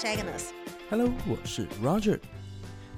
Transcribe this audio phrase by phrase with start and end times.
[0.00, 0.44] 是 Agnes。
[0.88, 2.18] Hello，我是 Roger，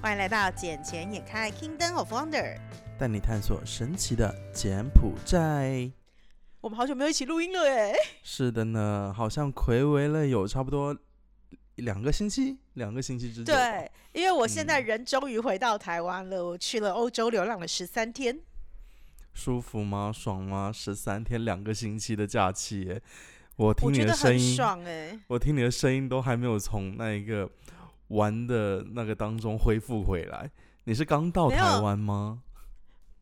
[0.01, 2.56] 欢迎来到捡钱眼开 Kingdom of Wonder。
[2.97, 5.90] 带你探索神奇的柬埔寨。
[6.61, 7.93] 我们好久没有一起录音了哎。
[8.22, 10.97] 是的呢，好像暌违了有差不多
[11.75, 13.53] 两个星期，两个星期之久。
[13.53, 18.39] 对，因为我现在嗯人终于回到台湾了，我去了欧洲流浪了十三天。
[19.34, 20.12] 舒服吗？
[20.15, 20.71] 爽吗？
[20.73, 23.03] 十三天，两个星期的假期耶！
[23.56, 25.19] 我我听你的声音，爽哎。
[25.29, 27.51] 我听你的声音都还没有从那一个
[28.09, 30.51] 玩的那个当中恢复回来。
[30.84, 32.43] 你是刚到台湾吗？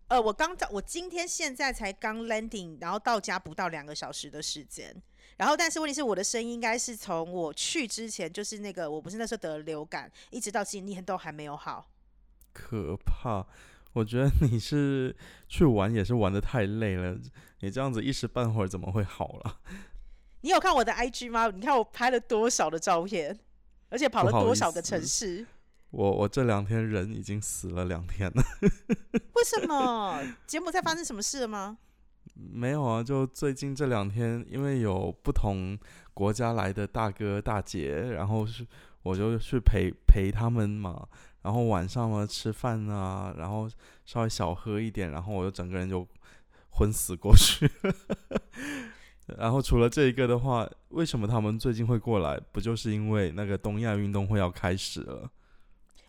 [0.09, 4.95] 呃，我刚到，我今天现在才刚 landing，然后到家不到两个小时的时间。
[5.37, 11.91] 然后，但是问题是，我的声音应该是从我去之前，就是那个我不是那时候得了流感，一直到今天都还没有好。
[12.52, 13.47] 可怕！
[13.93, 15.16] 我觉得你是
[15.49, 17.16] 去玩也是玩的太累了，
[17.60, 19.60] 你这样子一时半会儿怎么会好了？
[20.43, 21.49] 你有看我的 IG 吗？
[21.49, 23.38] 你看我拍了多少的照片，
[23.88, 25.46] 而且跑了多少个城市？
[25.91, 28.43] 我我这两天人已经死了两天了，
[29.35, 30.23] 为什么？
[30.46, 31.79] 柬埔寨发生什么事了吗？
[32.35, 35.79] 没有啊，就最近这两天，因为有不同
[36.15, 38.66] 国家来的大哥大姐，然后是
[39.02, 41.09] 我就去陪陪他们嘛，
[41.43, 43.68] 然后晚上嘛吃饭啊，然后
[44.07, 46.07] 稍微小喝一点，然后我就整个人就
[46.71, 47.68] 昏死过去。
[49.39, 52.39] 然后除了这一个的话，为什么他们最近会过来？
[52.53, 55.31] 不就是因为那个东亚运动会要开始了？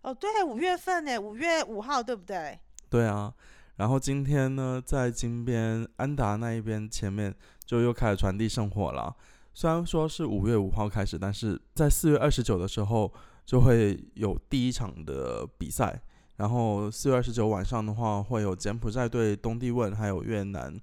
[0.01, 2.59] 哦，对，五月份呢，五月五号，对不对？
[2.89, 3.33] 对啊，
[3.75, 7.33] 然后今天呢，在金边安达那一边前面
[7.65, 9.15] 就又开始传递圣火了。
[9.53, 13.13] 虽然说是五月五号开始，但是在四月二十九的时候
[13.45, 16.01] 就会有第一场的比赛。
[16.37, 20.75] 然后四月二十九晚上的话，会有柬埔寨对东帝汶，还有越南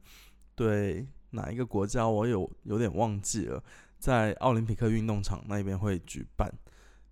[0.55, 3.63] 对哪一个国家，我有有点忘记了，
[3.99, 6.53] 在奥林匹克运动场那边会举办。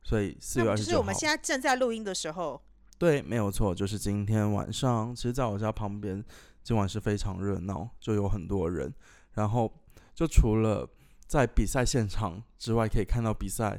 [0.03, 2.61] 所以四月二十九号，是我们现在正在录音的时候。
[2.99, 5.15] 对，没有错，就是今天晚上。
[5.15, 6.25] 其实在我家旁边，
[6.63, 8.91] 今晚是非常热闹，就有很多人。
[9.35, 9.71] 然后，
[10.15, 10.89] 就除了
[11.27, 13.79] 在比赛现场之外，可以看到比赛，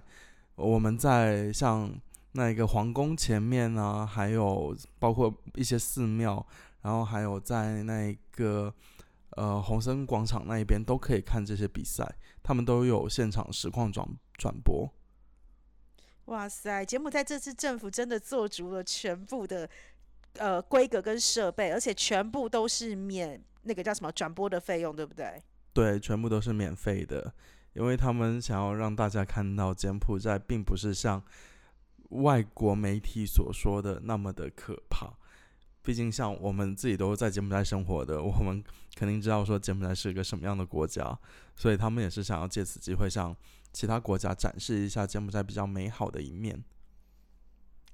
[0.56, 1.92] 我们在像
[2.34, 6.46] 那个皇宫前面啊，还有包括一些寺庙，
[6.82, 8.72] 然后还有在那个
[9.38, 12.04] 呃红森广场那一边，都可以看这些比赛，
[12.44, 14.06] 他们都有现场实况转
[14.38, 14.92] 转播。
[16.26, 19.70] 哇塞，柬埔寨这次政府真的做足了全部的
[20.34, 25.42] 呃规格跟设备，而且全部都是免那个叫什么转播的费用，对不对？
[25.72, 27.34] 对，全部都是免费的，
[27.74, 31.24] 因为他们想要让大家看到柬埔寨并不是像
[32.10, 35.14] 外国媒体所说的那么的可怕。
[35.88, 38.62] 毕竟，像我们自己都在柬埔寨生活的，我们
[38.94, 41.18] 肯定知道说柬埔寨是一个什么样的国家，
[41.56, 43.34] 所以他们也是想要借此机会向
[43.72, 46.62] 其他国家展示一下柬埔寨比较美好的一面。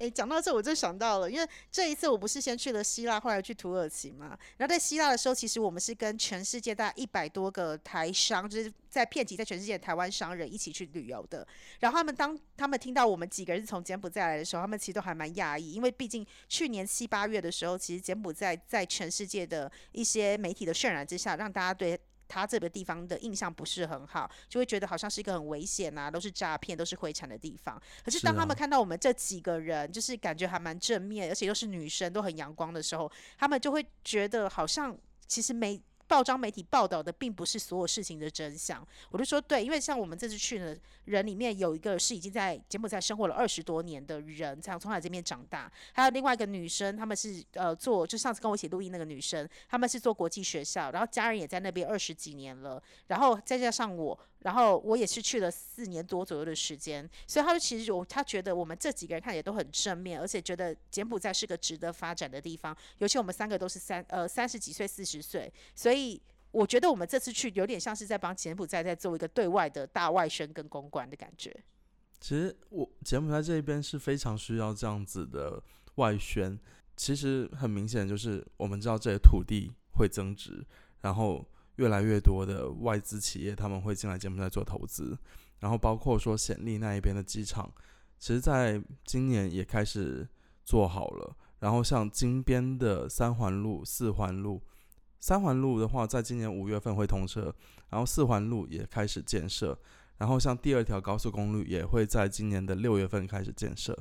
[0.03, 4.37] 诶，讲到这我就想到了，因为这一次我不是先去了希腊，后来去土耳其嘛。
[4.57, 11.47] 然后在希腊的时候，其实我们是跟全世界大概一百多个台商，就是在遍及在全世界的台湾商人一起去旅游的。
[11.79, 21.97] 然后他们当他们听到我们几个人是从柬埔寨来的时候，他们其实都还蛮讶异，因为毕竟去年七八月的时候，其实柬埔寨在全世界的一些媒体的渲染之下，让大家对
[22.33, 27.79] 他这个地方的印象不是很好，就会觉得好像是一个很危险啊，都是诈骗，都是灰产的地方。
[28.03, 38.85] 可是是当他们啊看到我们这几个人，就是感觉还蛮正面，而且又是女生，都很阳光的时候，他们就会觉得好像其实媒报章媒体报道的并不是所有事情的真相。
[39.09, 71.55] 我就说对，因为像我们这次去的人里面有一个是已经在柬埔寨生活了二十多年的人，才从来这边长大，还有另外一个女生，他们是呃做就上次跟我一起录音那个女生，他们是做国际学校，然后家人也在那边二十几年了，然后再加上我，然后我也是去了四年多左右的时间，所以他就其实我他觉得我们这几个人看也都很正面，而且觉得柬埔寨是个值得发展的地方，尤其我们三个都是三呃三十几岁、四十岁，所以我觉得我们这次去有点像是在帮柬埔寨在做一个对外的大外宣跟公关的感觉。
[72.19, 75.61] 其实我柬埔寨这边是非常需要这样子的
[75.95, 76.59] 外宣。
[76.95, 80.63] 其实很明显，就是我们知道这些土地会增值，
[81.01, 81.43] 然后
[81.77, 85.17] 越来越多的外资企业他们会进来柬埔寨做投资，
[85.59, 87.71] 然后包括说显利那一边的机场，
[88.19, 90.27] 其实在今年也开始
[90.63, 91.35] 做好了。
[91.59, 94.61] 然后像金边的三环路、四环路，
[95.19, 97.55] 三环路的话，在今年五月份会通车，
[97.89, 99.77] 然后四环路也开始建设。
[100.17, 103.97] 然后像第二条高速公路也会在今年的六月份开始建设，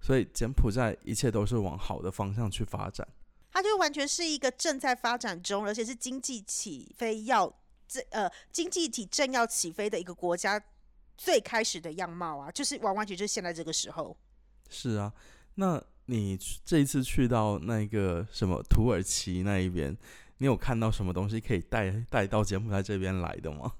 [0.00, 3.06] 所以柬埔寨一切都是往好的方向去发展。
[3.52, 7.52] 它就完全是一个正在发展中，而且是经济起飞要
[7.88, 10.62] 这呃经济体正要起飞的一个国家
[11.16, 14.16] 最开始的样貌啊，就是完完全就是现在这个时候。
[14.68, 15.12] 是啊，
[15.54, 19.96] 那你这一次去到那个什么土耳其那一边，
[20.38, 23.72] 你有看到什么东西可以带带到柬埔寨这边来的吗？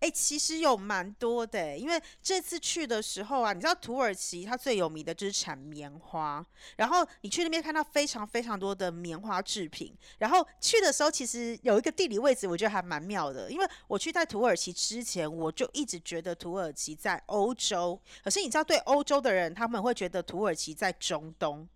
[0.00, 6.44] 哎，其实有蛮多的，因为这次去的时候啊，你知道土耳其它最有名的就是产棉花，
[6.76, 21.66] 然后你去那边看到非常非常多的棉花制品，然后去的时候其实有一个地理位置，我觉得还蛮妙的，因为我去在土耳其之前，我就一直觉得土耳其在欧洲，可是你知道对欧洲的人，他们会觉得土耳其在中东，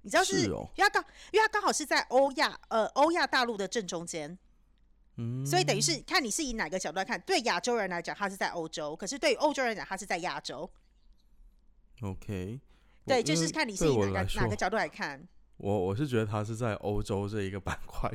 [0.00, 4.38] 你知道是，因为它刚，因为它刚好是在欧亚，呃，欧亚大陆的正中间。
[5.44, 10.70] 所以等于是看你是以哪个角度来看，对亚洲人来讲，他是在欧洲；可是对于欧洲人来讲，他是在亚洲。
[12.02, 12.60] OK，
[13.06, 15.26] 对，就是看你是以哪个哪个角度来看。
[15.56, 18.10] 我我是觉得他是在欧洲这一个板块。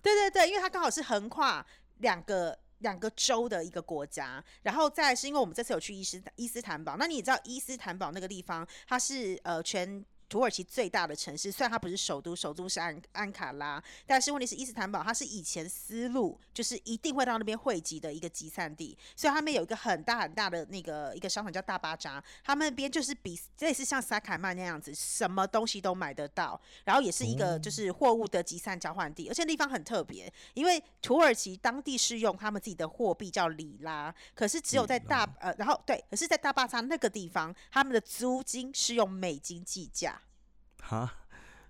[0.00, 1.64] 对对对，因为它刚好是横跨
[1.98, 10.04] 两个两个州的一个国家，然后再是因为我们这次有去伊斯伊斯坦堡，那你也知道伊斯坦堡那个地方，它是呃全。
[10.28, 40.17] 土耳其最大的城市，虽然它不是首都，首都是安安卡拉，但是问题是伊斯坦堡，它是以前丝路就是一定会到那边汇集的一个集散地，所以他们有一个很大很大的那个一个商场叫大巴扎，他们那边就是比类似像萨卡曼那样子，什么东西都买得到，然后也是一个就是货物的集散交换地，而且地方很特别，因为土耳其当地是用他们自己的货币叫里拉，可是只有在大呃，然后对，可是在大巴扎那个地方，他们的租金是用美金计价。
[40.82, 41.10] 哈，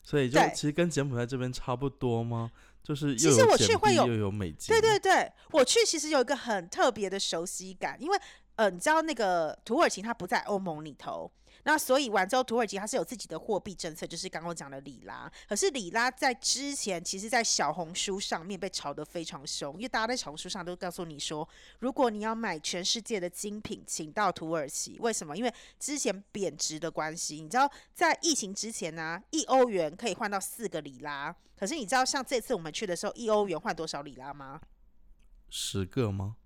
[0.02, 2.50] 所以就其实跟柬埔寨这边差不多吗？
[2.82, 8.18] 就是其实我去会有又有美金，对对对，我去其实有一个很特别的熟悉感，因为
[8.56, 11.30] 呃，你知道那个土耳其它不在欧盟里头。
[11.68, 15.30] 那所以，完之后，土耳其它是有自己的货币政策，就是刚刚讲的里拉。
[15.46, 21.46] 可是里拉在之前，其实在小红书上面被炒得非常凶，因为大家在小红书上都告诉你说，
[21.80, 24.98] 如果你要买全世界的精品，请到土耳其。
[25.00, 25.36] 为什么？
[25.36, 27.42] 因为之前贬值的关系。
[27.42, 31.36] 你知道，在疫情之前呢，一欧元可以换到四个里拉。
[31.54, 34.58] 可是你知道，像这次我们去的时候，一欧元换多少里拉吗？
[35.50, 36.36] 十个吗？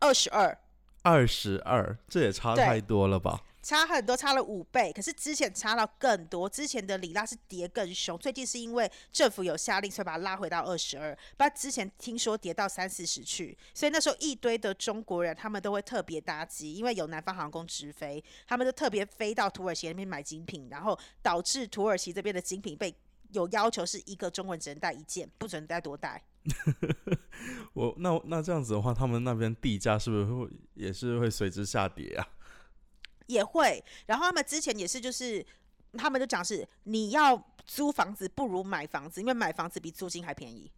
[0.00, 0.58] 二十二。
[1.06, 3.40] 二十二，这也差太多了吧？
[3.62, 4.92] 差很多，差了五倍。
[4.92, 8.18] 可是之前差到更多，之前的里拉是跌更凶。
[8.18, 11.16] 最近是因为政府有下令，所以把它拉回到二十二。
[11.36, 22.92] 不然之前听说跌到三四十去，所以那时候一堆的中国人他们都会特别搭机，因为有南方航空直飞，他们就特别飞到土耳其那边买精品，然后导致土耳其这边的精品被
[23.30, 26.20] 有要求是一个中国人只能带一件，不准带多带。
[27.74, 32.26] 我那那这样子的话，他们那边地价是不是会也是会随之下跌啊？
[33.26, 35.44] 也会，然后他们之前也是，就是
[35.94, 40.70] 他们就讲是你要租房子不如买房子，因为买房子比租金还便宜。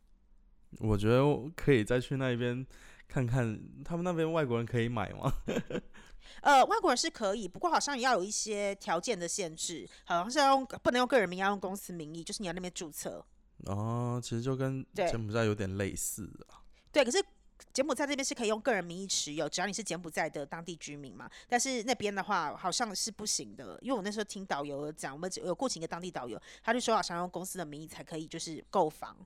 [0.78, 1.22] 我觉得
[1.54, 2.66] 可以再去那边
[3.06, 5.32] 看看，他们那边外国人可以买吗？
[6.42, 13.24] 呃，外国人是可以，不过好像也要有一些条件的限制，好像是要用不能用个人名，要用公司名义，就是你要那边注册。
[13.66, 16.62] 哦，其实就跟柬埔寨有点类似啊。
[16.92, 17.24] 对，可是。
[17.72, 21.28] 柬埔寨这边是可以用个人名义持有，只要你是柬埔寨的当地居民嘛。
[21.48, 29.16] 但是那边的话好像是不行的，因为我那时候听导游讲，我们有雇请一个当地导游，他就说好像用公司的名义才可以，就是购房。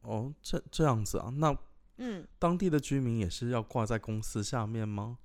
[0.00, 1.30] 哦，这这样子啊？
[1.36, 1.56] 那
[1.98, 5.18] 嗯，当地的居民也是要挂在公司下面吗？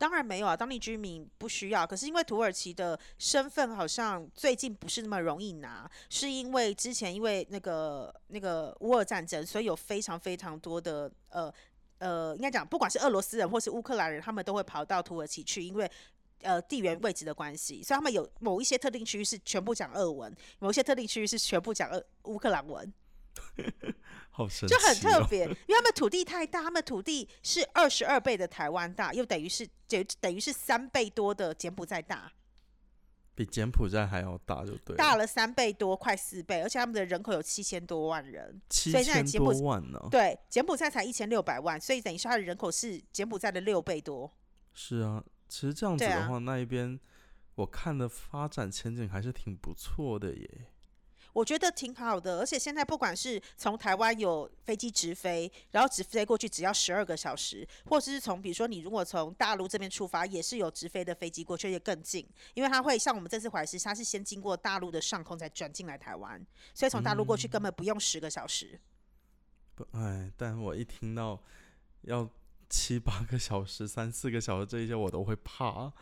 [0.00, 1.86] 当然没有啊，当地居民不需要。
[1.86, 11.52] 可是因为土耳其的身份好像最近不是那么容易拿，是因为之前因为那个那个乌俄战争，所以有非常非常多的呃
[11.98, 15.90] 呃，应该讲不管是俄罗斯人或是乌克兰人，他们都会跑到土耳其去，因为
[16.40, 22.90] 呃地缘位置的关系，所以他们有某一些特定区域是全部讲俄文，某一些特定区域是全部讲俄乌克兰文。
[24.48, 32.32] 就很特别，因为他们土地太大，他们土地是二十二倍的台湾大，又等于是就等于是三倍多的柬埔寨大，
[33.34, 39.98] 比柬埔寨还要大，就对，大了三倍多，快四倍，而且他们的人口有七千多万人，七千多万呢？
[40.10, 44.30] 对，柬埔寨才一千六百万，所以等于说它的人口是柬埔寨的六倍多。
[44.72, 46.98] 是啊，其实这样子的话，那一边
[47.56, 50.66] 我看的发展前景还是挺不错的耶。
[51.32, 66.44] 我觉得挺好的，而且现在不管是从台湾有飞机直飞，然后直飞过去只要十二个小时，或者是从比如说你如果从大陆这边出发，也是有直飞的飞机过去，也更近，因为它会像我们这次怀石，它是先经过大陆的上空才转进来台湾，
[66.74, 68.80] 所以从大陆过去根本不用十个小时。
[69.74, 71.40] 不，哎，但我一听到
[72.02, 72.28] 要
[72.68, 75.92] 七八个小时、三四个小时这一些，我都会怕。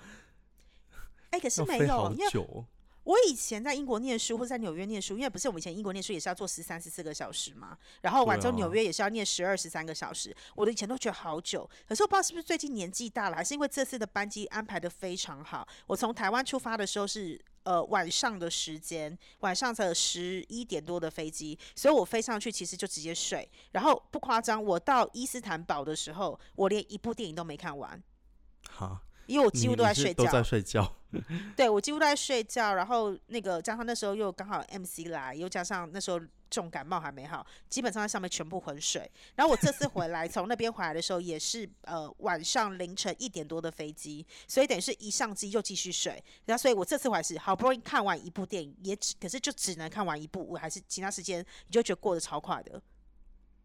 [1.30, 2.64] 哎，可是没有，因为。
[3.08, 10.36] 我以前在英国念书或者在纽约念书，因为不是我们以前英国念书也是要做十三十四个小时嘛，然后完之后纽约也是要念十二十三个小时。
[10.54, 15.66] 我的以前都觉得好久，可是我不知道是不是最近年纪大了，还是因为这次的班机安排的非常好。
[15.86, 23.50] 我从台湾出发的时候是呃晚上的时间，晚上才十一点多的飞机，所以我飞上去其实就直接睡。
[23.72, 28.02] 然后不夸张，我到伊斯坦堡的时候，我连一部电影都没看完。
[28.68, 29.00] 哈。
[29.26, 30.97] 因为我几乎都在睡觉，都在睡觉。
[31.56, 32.74] 对，我几乎都在睡觉。
[32.74, 39.10] 然后那个加上那时候又刚好 MC 来，又加上那时候重感冒还没好，基本上在上面全部昏睡。
[39.34, 46.22] 然后我这次回来，从那边回来的时候也是呃晚上凌晨一点多的飞机，所以等于是一上机又继续睡。
[46.44, 52.80] 然后所以我这次还是好不容易看完一部电影，也只可是就只能看完一部，我还是其他时间你就觉得过得超快的。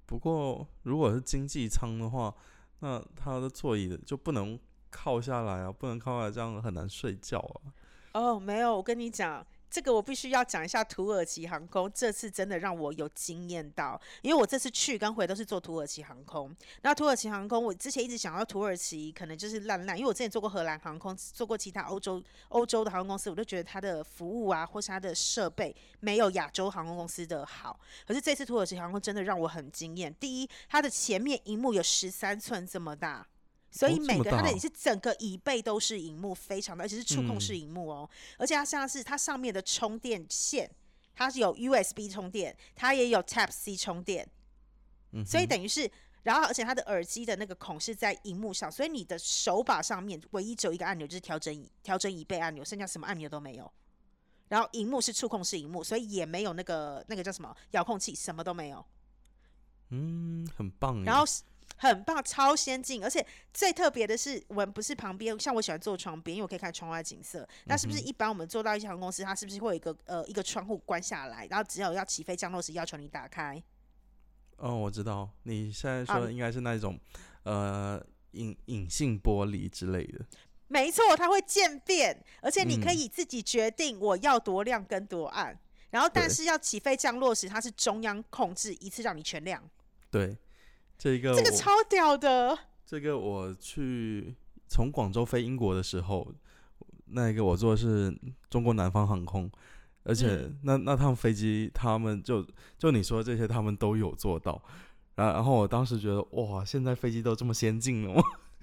[0.06, 2.34] 不过如果是经济舱的话，
[2.80, 4.58] 那他的座椅就不能。
[4.94, 7.74] 靠下来啊，不能靠下来，这样很难睡觉啊。
[8.14, 16.56] 哦，没有，我跟你讲，这个我必须要讲一下土耳其航空，这次真的让我有惊艳到，因为我这次去跟回都是坐土耳其航空。
[16.84, 27.80] 那土耳其航空，我之前一直想要土耳其，可能就是烂烂，因为我之前做过荷兰航空，做过其他欧洲欧洲的航空公司，我都觉得它的服务啊，或是它的设备没有亚洲航空公司的好。
[28.06, 30.14] 可是这次土耳其航空真的让我很惊艳。
[30.20, 33.26] 第一，它的前面荧幕有十三寸这么大。
[33.76, 38.08] 所以每个它的也是整个椅背都是荧幕，非常的，而且是触控式荧幕哦。
[38.38, 40.70] 而且它像是它上面的充电线，
[41.16, 44.30] 它是有 USB 充电，它也有 Type C 充电。
[45.14, 45.90] 嗯，所以等于是，
[46.22, 53.74] 然后而且它的耳机的那个孔是在荧幕上，所以你的手把上面唯一只有一个按钮，就是调整调整椅背按钮，剩下什么按钮都没有。
[54.50, 58.86] 然后荧幕是触控式荧幕，所以也没有那个那个叫什么遥控器，什么都没有。
[59.90, 61.04] 嗯，很棒。
[61.04, 61.26] 然后。
[61.84, 67.46] 很棒，超先进，而且最特别的是，我们不是旁边，像我喜欢坐窗边，因为我可以看窗外景色。
[67.66, 73.62] 那是不是一般我们坐到一些航空公司，它是不是会有一个呃一个窗户关下来，然后只有要起飞降落时要求你打开？
[74.56, 76.98] 哦，我知道，你现在说的应该是那种
[77.44, 80.26] 呃隐隐性玻璃之类的。
[80.70, 85.60] 没错，它会渐变，而且你可以自己决定我要多亮跟多暗。
[85.90, 89.62] 然后，但是要起飞降落时，它是中央控制，一次让你全亮。
[90.10, 90.38] 对。
[90.98, 92.58] 这个这个超屌的。
[92.86, 94.36] 这个我去
[94.68, 96.32] 从广州飞英国的时候，
[97.06, 98.16] 那个我坐的是
[98.50, 99.50] 中国南方航空，
[100.04, 102.46] 而且那那趟飞机他们就
[102.78, 104.62] 就你说这些他们都有做到，
[105.16, 108.22] 然然后我当时觉得哇，现在飞机都这么先进了吗？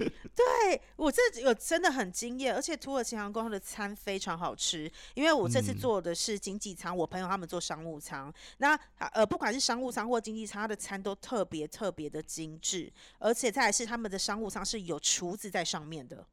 [0.34, 4.90] 对我这有真的很惊艳，而且土耳其航空的餐非常好吃。
[5.14, 8.32] 因为我这次坐的是经济舱，我朋友他们坐商务舱。
[8.58, 16.26] 那呃，不管是商务舱或经济舱，它的餐都特别特别的精致，而且再是他们的商务舱是有厨子在上面的。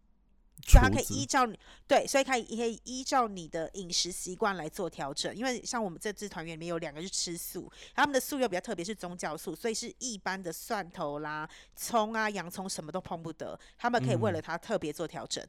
[0.65, 5.33] 所以它可以依照你对，所以可以可以依照你的饮食习惯来做调整。
[5.35, 13.57] 因为像我们这支团员里面有两个是吃素，他们的素又比较特别，是宗教素，所以是一般的蒜头啦、葱啊、洋葱什么都碰不得。
[13.77, 15.45] 他们可以为了他特别做调整。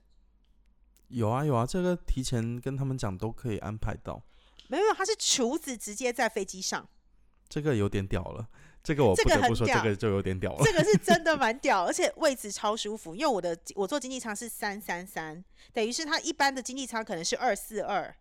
[1.08, 4.22] 有啊有啊，这个提前跟他们讲都可以安排到。
[4.68, 6.86] 没有，他是厨子直接在飞机上。
[7.48, 8.46] 这个有点屌了。
[8.82, 10.62] 这个我不得不说，这个就有点屌了。
[10.64, 13.14] 这个是真的 蛮屌，而且位置超舒服。
[13.14, 15.44] 因为我的我坐经济舱是三三三，
[15.74, 18.14] 等于是它一般的经济舱可能是二四二，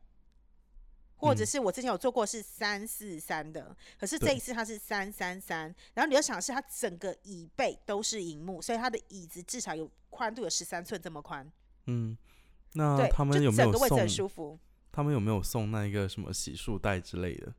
[1.15, 5.73] 或者是我之前有坐过是三四三的，可是这一次它是三三三。
[5.93, 11.49] 然后你要想是它整个椅背都是荧幕，所以它的椅子至少有宽度有十三寸这么宽。
[11.85, 12.17] 嗯，
[12.73, 14.59] 那他们有没有送？
[14.91, 17.53] 他们有没有送那一个什么洗漱袋之类的？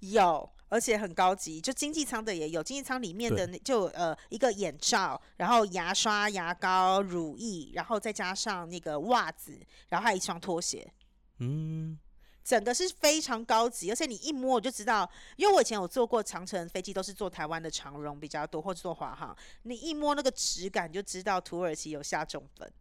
[0.00, 0.50] 有。
[0.70, 10.90] 而且很高级，就经济舱的也有，经济舱里面的就呃一个眼罩，然后牙刷、牙膏、乳液，然后再加上那个袜子，然后还有一双拖鞋。
[11.38, 11.98] 嗯，
[12.44, 22.72] 整个是非常高级，而且你一摸我就知道，因为我以前有坐过长城飞机，都是坐台湾的长荣比较多，或者坐华航，你一摸那个质感就知道土耳其有下重本。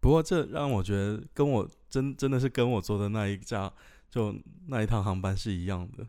[0.00, 3.72] 不过这让我觉得跟我真真的是跟我坐的那一架
[4.10, 4.34] 就
[4.66, 6.04] 那一趟航班是一样的。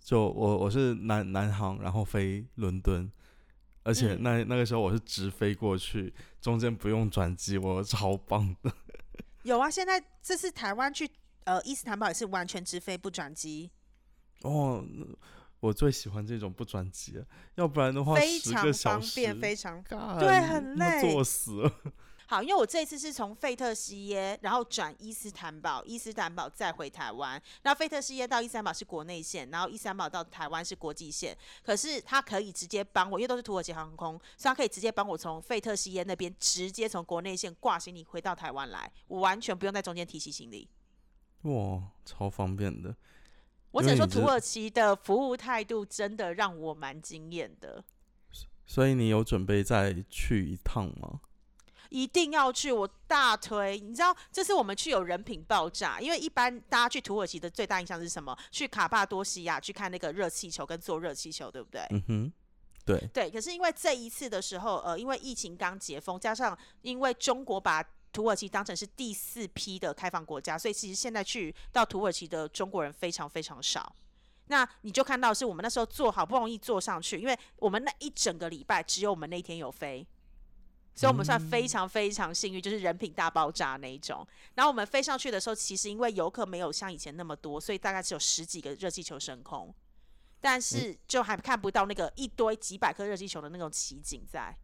[0.00, 3.10] 就我我是南南航，然后飞伦敦，
[3.82, 8.72] 而且那那个时候我是直飞过去，中间不用转机，我超棒的。
[9.42, 11.08] 有啊，现在这次台湾去
[11.44, 13.70] 呃伊斯坦堡也是完全直飞不转机。
[14.42, 14.84] 哦，
[15.60, 17.22] 我最喜欢这种不转机，
[17.54, 19.82] 要不然的话非常方便，非常
[20.18, 21.72] 对，很累，坐死了。
[22.26, 27.40] 好，因为我这次是从费特西耶，然后转伊斯坦堡，伊斯坦堡再回台湾。
[27.62, 31.36] 那费特西耶到伊斯坦堡是国内线，然后伊斯坦堡到台湾是国际线。
[31.62, 40.68] 可是他可以直接帮我，因为都是土耳其航空，所以他可以直接帮我从费特西耶那边直接从国内线挂行李回到台湾来，我完全不用在中间提起行李。
[41.42, 42.96] 哇，超方便的。
[43.72, 47.84] 我只能说，土耳其的服务态度真的让我蛮惊艳的。
[48.64, 51.20] 所以你有准备再去一趟吗？
[51.94, 53.78] 一定要去，我大推。
[53.78, 58.36] 你知道，这次我们去有人品爆炸，因为一般大家去土耳其的最大印象是什么？
[58.50, 61.86] 去卡帕多西亚去看那个热气球跟坐热气球，对不对？
[61.90, 62.32] 嗯哼，
[62.84, 63.30] 对，对。
[63.30, 67.80] 可是因为这一次的时候，呃，因为疫情刚解封，加上因为中国把
[68.12, 73.94] 土耳其当成是第四批的开放国家，所以其实现在去到土耳其的中国人非常非常少。
[74.48, 80.04] 那你就看到是我们那时候坐好不容易坐上去，因为我们那一整个礼拜只有我们那天有飞，
[80.94, 84.26] 所以我们算非常非常幸运，就是人品大爆炸那一种。
[84.54, 89.74] 然后我们飞上去的时候，其实因为游客没有像以前那么多，所以大概只有十几个热气球升空，
[90.40, 94.56] 但是就还看不到那个一堆几百颗热气球的那种奇景在。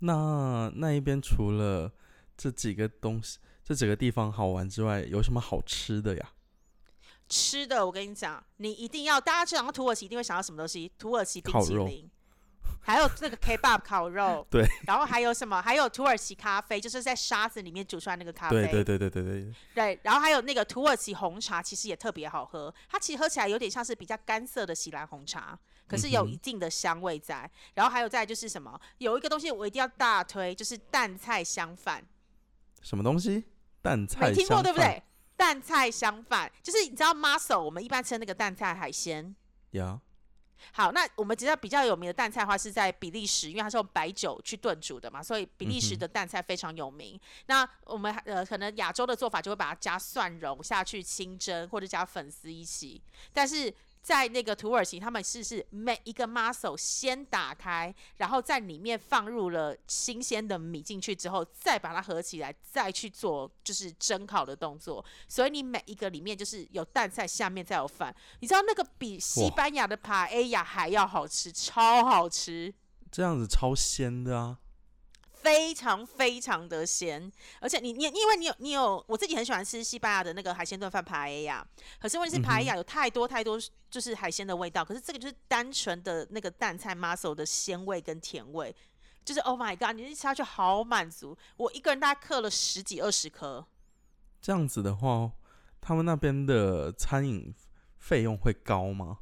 [0.00, 1.92] 那那一边除了
[2.36, 6.32] 这几个东西、这几个地方好玩之外，有什么好吃的呀？
[7.28, 10.92] 吃的，我跟你讲，你一定要，大家想到土耳其一定会想到什么东西？
[10.98, 12.10] 土耳其冰淇淋，
[12.86, 15.60] 还有那个 kebab 烤肉，对，然后还有什么？
[15.60, 25.58] 还有土耳其咖啡，就是在沙子里面煮出来那个咖啡，对对对对对对，对然后还有那个土耳其红茶，其实也特别好喝，它其实喝起来有点像是比较干涩的喜兰红茶。
[25.88, 28.80] 可是有一定的香味在，然后还有再就是什么？
[28.98, 32.04] 有一个东西我一定要大推，就是蛋菜香饭。
[32.82, 33.44] 什么东西？
[33.82, 35.00] 蛋菜没听过对不对？
[35.36, 39.36] 蛋菜香饭就是你知道 mussel，我们一般吃那个蛋菜海鲜。
[39.72, 40.00] 呀，
[40.72, 47.18] 好，那我们知道比较有名的蛋菜的话是在比利时，因为它是用白酒去炖煮的嘛，所以比利时的蛋菜非常有名。
[47.46, 53.00] 那我们呃可能亚洲的做法就会把它加蒜蓉下去清蒸，或者加粉丝一起，
[53.32, 53.72] 但是。
[54.06, 65.04] 在那个土耳其，他们是是每一个 muscle 先打开，然后在里面放入了新鲜的米进去之后，再把它合起来，再去做就是蒸烤的动作。
[65.26, 68.14] 所以你每一个里面就是有蛋菜，下面再有饭。
[68.38, 72.72] 你知道那个比西班牙的帕埃亚还要好吃，超好吃，
[73.10, 74.58] 这样子超鲜的啊！
[75.46, 77.30] 非常非常的咸。
[77.60, 81.64] 而且你你因为你有你有，我自己很喜欢吃西班牙的那个海鲜炖饭帕 A 亚，
[82.00, 83.56] 可是问题是嗯哼帕 A 亚有太多太多
[83.88, 88.74] 就是海鲜的味道，可是这个就是单纯的那个蛋菜 mussel 的鲜味跟甜味。
[89.24, 89.96] 就是 Oh my God！
[89.96, 93.66] 你一吃下去好满足，我一个人大概嗑了十几二十颗，
[94.40, 95.32] 这样子的话，
[95.80, 97.52] 他们那边的餐饮
[97.98, 99.18] 费用会高吗？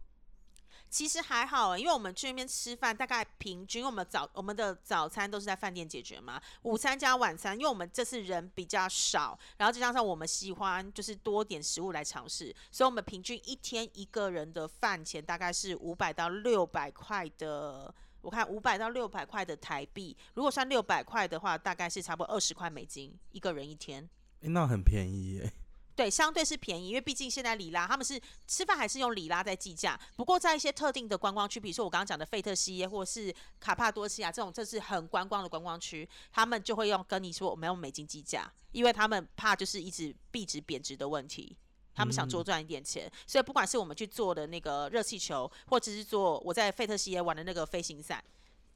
[0.95, 17.93] 其实还好，因为我们去那边吃饭，大概平均我们早我们的早餐都是在饭店解决嘛，午餐加晚餐，因为我们这次人比较少，然后再加上我们喜欢就是多点食物来尝试，所以我们平均一天一个人的饭钱大概是五百到六百块的。
[18.21, 24.09] 我看五百到六百块的台币，如果算六百块的话，大概是差不多二十块美金一个人一天。
[24.43, 25.53] 诶那很便宜耶。
[25.97, 29.99] 对，相对是便宜，因为毕竟现在里拉他们是吃饭还是用里拉在计价。
[30.17, 41.57] 不过在一些特定的观光区，比如说我刚刚讲的费特西耶或是卡帕多西亚这种，这是很观光的观光区，他们就会用跟你说我们用美金计价，因为他们怕就是一直币值贬值的问题。
[41.97, 48.21] 他们想多赚一点钱，所以不管是我们去做的那个热气球，或者是做我在费特西耶玩的那个飞行伞，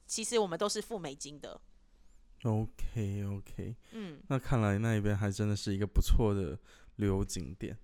[0.07, 1.59] 其实我们都是付美金的。
[2.43, 6.57] OK OK，嗯，那看来那一边还真的是一个不错的
[6.99, 7.75] 旅游景点。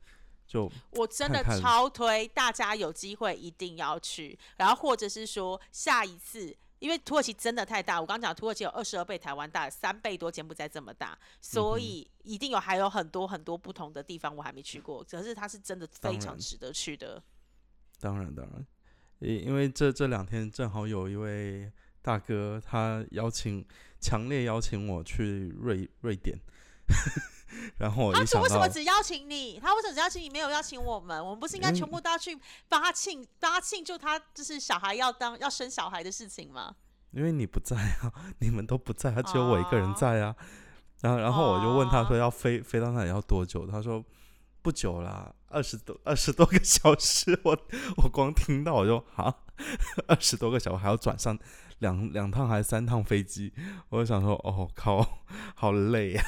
[0.47, 4.38] 就我真的超推，大家有机会一定要去。
[4.58, 17.21] 然后或者是说下一次，因为土耳其真的太大，我刚讲土耳其有二十二倍台湾大，三倍多柬埔寨这么大，所以一定有还有很多很多不同的地方我还没去过，可是它是真的非常值得去的。
[17.99, 18.63] 当然当然，
[19.19, 21.71] 因因为这这两天正好有一位
[22.04, 23.65] 大哥，他邀请
[23.99, 26.38] 强烈邀请我去瑞瑞典，
[27.78, 29.60] 然后我他一想到为什么只邀请你？
[29.60, 31.24] 他为什么只邀请你，没有邀请我们？
[31.24, 32.38] 我们不是应该嗯全部都要去
[32.68, 36.76] 帮他庆，帮他庆祝他就是小孩要当要生小孩的事情吗？
[37.12, 40.36] 因为你不在啊， 你们都不在，他只有我一个人哦在啊。
[41.02, 43.68] 然后，然后我就问他哦说要飞飞到那里要多久？
[43.68, 44.04] 他说
[44.62, 47.39] 不久啦，二十多二十多个小时。
[47.44, 47.58] 我
[47.98, 49.34] 我光听到我就啊，
[50.08, 51.38] 二十多个小时还要转上
[51.80, 53.54] 两两趟还是三趟飞机？
[53.89, 55.22] 我就想说，哦靠，
[55.56, 56.24] 好累呀、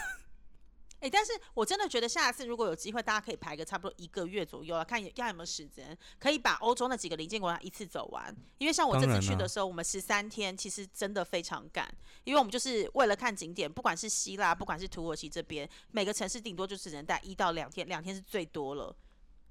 [0.99, 8.35] 哎、但是我真的觉得下次如果有机会，大家可以排个差不多一个月左右啊，看有看有没有时间，可以把欧洲那几个邻近国家一次走完。
[8.57, 11.87] 因为像我这次去的时候，我们十三天，其实真的非常赶，
[12.23, 18.95] 因为我们就是为了看景点，不管是希腊，不管是土耳其这边，每个城市顶多就只能待一到两天，两天是最多了，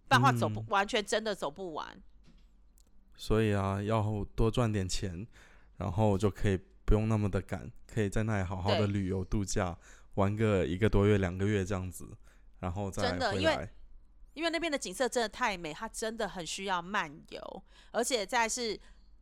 [0.09, 2.03] 不然的话走不、嗯完全真的走不完。
[3.17, 5.27] 所以啊，要多赚点钱，
[5.77, 9.79] 然后就可以不用那么的赶，可以在那里好好的旅游度假，
[10.17, 12.07] 玩个一个多月、两个月这样子，
[12.59, 13.73] 然后再真的因为回来。
[14.35, 18.79] 因为那边的景色真的太美，它真的很需要漫游，而且再是，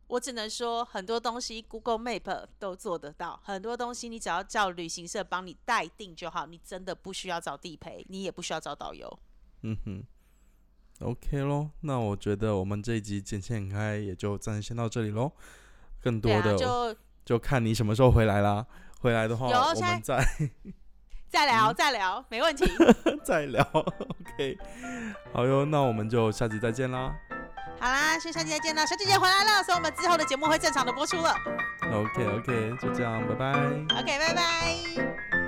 [0.07, 9.19] 我只能说很多东西 Google Map 都做得到，很多东西你只要叫旅行社帮你代订就好，你真的不需要找地陪，你也不需要找导游。
[9.61, 10.03] 嗯哼
[10.99, 15.31] ，OK 咯，那我觉得我们这一集剪线开也就暂时先到这里喽。
[16.01, 18.67] 更多的就就看你什么时候回来啦。
[18.99, 20.19] 回来的话，我们再
[21.35, 22.65] 再聊再聊，没问题。
[23.21, 24.57] 再聊， OK。
[25.33, 27.13] 好哟，那我们就下集再见啦。
[27.77, 31.35] 好啦，下期再见啦，小姐姐回来了，所以我们之后的节目会正常的播出了。
[31.91, 33.51] OK OK，就这样，拜拜。
[33.99, 35.44] OK，拜拜。